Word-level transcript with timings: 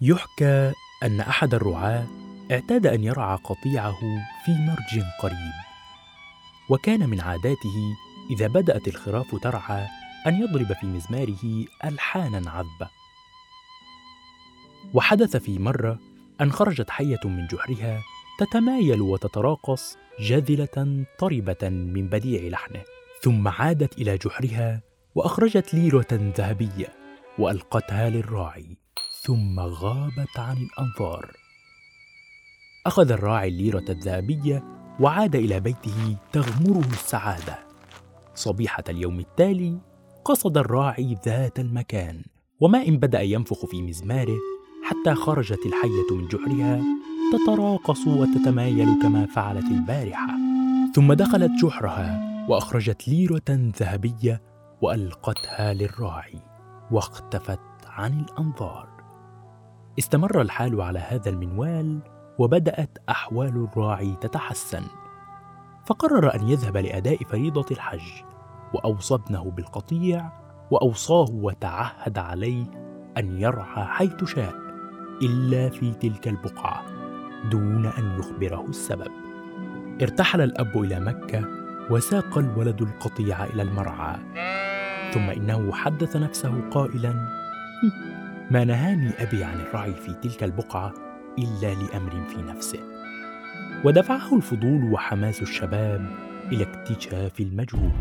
يحكى 0.00 0.72
أن 1.02 1.20
أحد 1.20 1.54
الرعاة 1.54 2.06
اعتاد 2.50 2.86
أن 2.86 3.04
يرعى 3.04 3.38
قطيعه 3.44 3.98
في 4.44 4.52
مرج 4.52 5.04
قريب 5.22 5.52
وكان 6.70 7.08
من 7.08 7.20
عاداته 7.20 7.96
إذا 8.30 8.46
بدأت 8.46 8.88
الخراف 8.88 9.34
ترعى 9.42 9.86
أن 10.26 10.34
يضرب 10.42 10.72
في 10.72 10.86
مزماره 10.86 11.64
ألحانا 11.84 12.50
عذبة. 12.50 12.90
وحدث 14.94 15.36
في 15.36 15.58
مرة 15.58 15.98
أن 16.40 16.52
خرجت 16.52 16.90
حية 16.90 17.20
من 17.24 17.46
جحرها 17.46 18.02
تتمايل 18.38 19.00
وتتراقص 19.00 19.96
جاذلة 20.20 21.04
طربة 21.18 21.68
من 21.68 22.08
بديع 22.08 22.50
لحنه 22.50 22.82
ثم 23.22 23.48
عادت 23.48 23.98
إلى 23.98 24.16
جحرها 24.16 24.82
وأخرجت 25.14 25.74
ليرة 25.74 26.08
ذهبية 26.12 26.92
وألقتها 27.38 28.10
للراعي. 28.10 28.85
ثم 29.26 29.60
غابت 29.60 30.38
عن 30.38 30.56
الأنظار. 30.56 31.30
أخذ 32.86 33.10
الراعي 33.10 33.48
الليرة 33.48 33.84
الذهبية 33.88 34.64
وعاد 35.00 35.36
إلى 35.36 35.60
بيته 35.60 36.16
تغمره 36.32 36.86
السعادة. 36.92 37.58
صبيحة 38.34 38.84
اليوم 38.88 39.20
التالي 39.20 39.78
قصد 40.24 40.58
الراعي 40.58 41.16
ذات 41.26 41.58
المكان 41.58 42.22
وما 42.60 42.86
إن 42.86 42.96
بدأ 42.98 43.20
ينفخ 43.20 43.66
في 43.66 43.82
مزماره 43.82 44.38
حتى 44.84 45.14
خرجت 45.14 45.66
الحية 45.66 46.16
من 46.16 46.28
جحرها 46.28 46.82
تتراقص 47.32 48.06
وتتمايل 48.06 49.02
كما 49.02 49.26
فعلت 49.26 49.70
البارحة. 49.70 50.36
ثم 50.94 51.12
دخلت 51.12 51.50
جحرها 51.62 52.46
وأخرجت 52.48 53.08
ليرة 53.08 53.72
ذهبية 53.80 54.42
وألقتها 54.82 55.74
للراعي 55.74 56.40
واختفت 56.90 57.60
عن 57.86 58.20
الأنظار. 58.20 58.95
استمر 59.98 60.40
الحال 60.40 60.80
على 60.80 60.98
هذا 60.98 61.30
المنوال 61.30 62.00
وبدأت 62.38 62.98
أحوال 63.08 63.68
الراعي 63.72 64.16
تتحسن. 64.20 64.82
فقرر 65.86 66.34
أن 66.34 66.48
يذهب 66.48 66.76
لأداء 66.76 67.24
فريضة 67.24 67.66
الحج 67.70 68.22
وأوصى 68.74 69.14
ابنه 69.14 69.50
بالقطيع 69.50 70.32
وأوصاه 70.70 71.26
وتعهد 71.30 72.18
عليه 72.18 72.66
أن 73.18 73.40
يرعى 73.40 73.84
حيث 73.84 74.24
شاء 74.24 74.54
إلا 75.22 75.68
في 75.68 75.94
تلك 75.94 76.28
البقعة 76.28 76.84
دون 77.50 77.86
أن 77.86 78.18
يخبره 78.18 78.64
السبب. 78.68 79.10
ارتحل 80.02 80.40
الأب 80.40 80.82
إلى 80.82 81.00
مكة 81.00 81.44
وساق 81.90 82.38
الولد 82.38 82.82
القطيع 82.82 83.44
إلى 83.44 83.62
المرعى 83.62 84.16
ثم 85.14 85.30
إنه 85.30 85.72
حدث 85.72 86.16
نفسه 86.16 86.70
قائلا 86.70 87.28
ما 88.50 88.64
نهاني 88.64 89.10
أبي 89.18 89.44
عن 89.44 89.60
الرعي 89.60 89.94
في 89.94 90.14
تلك 90.14 90.42
البقعة 90.44 90.94
إلا 91.38 91.74
لأمر 91.74 92.10
في 92.28 92.42
نفسه. 92.42 92.78
ودفعه 93.84 94.36
الفضول 94.36 94.92
وحماس 94.92 95.42
الشباب 95.42 96.10
إلى 96.52 96.62
اكتشاف 96.62 97.40
المجهول. 97.40 97.92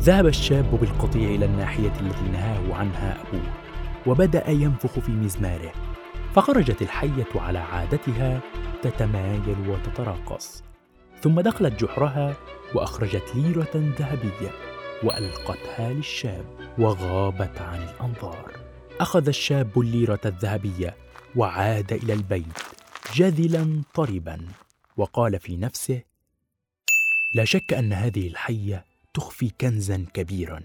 ذهب 0.00 0.26
الشاب 0.26 0.78
بالقطيع 0.80 1.28
إلى 1.28 1.44
الناحية 1.44 1.92
التي 2.00 2.28
نهاه 2.32 2.74
عنها 2.74 3.16
أبوه 3.28 3.52
وبدأ 4.06 4.50
ينفخ 4.50 4.98
في 4.98 5.12
مزماره. 5.12 5.72
فخرجت 6.34 6.82
الحية 6.82 7.26
على 7.34 7.58
عادتها 7.58 8.40
تتمايل 8.82 9.68
وتتراقص. 9.68 10.64
ثم 11.20 11.40
دخلت 11.40 11.84
جحرها 11.84 12.34
وأخرجت 12.74 13.32
ليرة 13.34 13.92
ذهبية 13.98 14.50
وألقتها 15.04 15.92
للشاب 15.92 16.44
وغابت 16.78 17.60
عن 17.60 17.78
الأنظار. 17.82 18.65
أخذ 19.00 19.28
الشاب 19.28 19.80
الليرة 19.80 20.20
الذهبية 20.24 20.96
وعاد 21.36 21.92
إلى 21.92 22.12
البيت 22.12 22.58
جذلا 23.14 23.82
طربا 23.94 24.38
وقال 24.96 25.40
في 25.40 25.56
نفسه 25.56 26.02
لا 27.34 27.44
شك 27.44 27.72
أن 27.72 27.92
هذه 27.92 28.28
الحية 28.28 28.84
تخفي 29.14 29.50
كنزا 29.60 30.06
كبيرا 30.14 30.62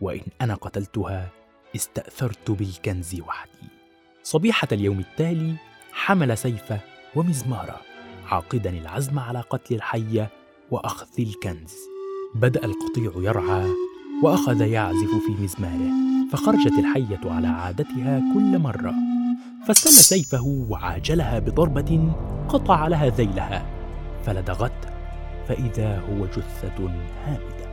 وإن 0.00 0.22
أنا 0.40 0.54
قتلتها 0.54 1.30
استأثرت 1.76 2.50
بالكنز 2.50 3.20
وحدي. 3.20 3.68
صبيحة 4.22 4.68
اليوم 4.72 4.98
التالي 4.98 5.56
حمل 5.92 6.38
سيفه 6.38 6.80
ومزمارة 7.14 7.80
عاقدا 8.26 8.70
العزم 8.70 9.18
على 9.18 9.40
قتل 9.40 9.74
الحية 9.74 10.30
وأخذ 10.70 11.08
الكنز. 11.18 11.74
بدأ 12.34 12.64
القطيع 12.64 13.12
يرعى 13.16 13.68
وأخذ 14.22 14.60
يعزف 14.60 15.10
في 15.26 15.42
مزماره. 15.42 16.07
فخرجت 16.32 16.78
الحية 16.78 17.20
على 17.24 17.48
عادتها 17.48 18.22
كل 18.34 18.58
مرة 18.58 18.94
فاستل 19.66 19.90
سيفه 19.90 20.64
وعاجلها 20.68 21.38
بضربة 21.38 22.12
قطع 22.48 22.86
لها 22.86 23.08
ذيلها 23.08 23.66
فلدغته 24.24 24.90
فإذا 25.48 26.00
هو 26.00 26.26
جثة 26.26 26.90
هامدة. 27.26 27.68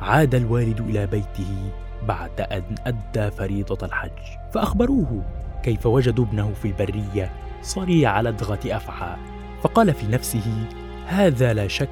عاد 0.00 0.34
الوالد 0.34 0.80
إلى 0.80 1.06
بيته 1.06 1.70
بعد 2.08 2.40
أن 2.40 2.74
أدى 2.86 3.30
فريضة 3.30 3.86
الحج 3.86 4.38
فأخبروه 4.54 5.22
كيف 5.62 5.86
وجدوا 5.86 6.24
ابنه 6.24 6.52
في 6.62 6.68
البرية 6.68 7.32
صريع 7.62 8.20
لدغة 8.20 8.60
أفعى 8.66 9.16
فقال 9.62 9.94
في 9.94 10.06
نفسه 10.06 10.68
هذا 11.06 11.54
لا 11.54 11.68
شك 11.68 11.88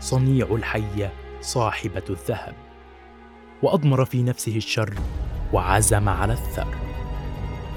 صنيع 0.00 0.46
الحية 0.50 1.12
صاحبة 1.40 2.02
الذهب. 2.10 2.67
وأضمر 3.62 4.04
في 4.04 4.22
نفسه 4.22 4.56
الشر 4.56 4.94
وعزم 5.52 6.08
على 6.08 6.32
الثأر. 6.32 6.74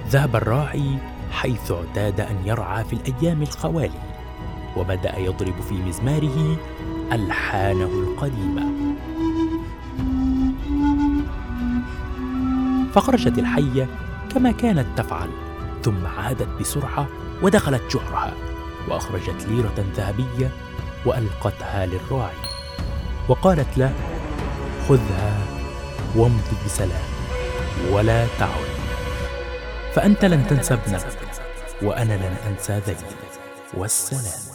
ذهب 0.09 0.35
الراعي 0.35 0.97
حيث 1.31 1.71
اعتاد 1.71 2.19
أن 2.19 2.37
يرعى 2.45 2.83
في 2.83 2.93
الأيام 2.93 3.41
الخوالي 3.41 4.11
وبدأ 4.77 5.19
يضرب 5.19 5.61
في 5.61 5.73
مزماره 5.73 6.57
ألحانه 7.11 7.85
القديمة. 7.85 8.71
فخرجت 12.93 13.39
الحية 13.39 13.87
كما 14.33 14.51
كانت 14.51 14.85
تفعل 14.97 15.29
ثم 15.83 16.05
عادت 16.05 16.47
بسرعة 16.59 17.07
ودخلت 17.41 17.81
جحرها 17.95 18.33
وأخرجت 18.89 19.47
ليرة 19.47 19.85
ذهبية 19.95 20.51
وألقتها 21.05 21.85
للراعي 21.85 22.35
وقالت 23.29 23.77
له 23.77 23.93
خذها 24.89 25.60
وامض 26.15 26.47
بسلام 26.65 27.03
ولا 27.91 28.27
تعد. 28.39 28.71
فأنت 29.95 30.25
لن 30.25 30.47
تنسى 30.47 30.73
ابنك 30.73 31.05
وأنا 31.81 32.13
لن 32.13 32.35
أنسى 32.47 32.81
ذيك 32.87 32.97
والسلام. 33.73 34.50